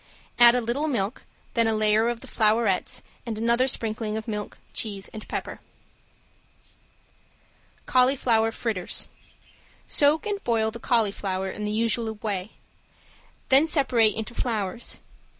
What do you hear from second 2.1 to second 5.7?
the flowerets and another sprinkling of milk, cheese and pepper.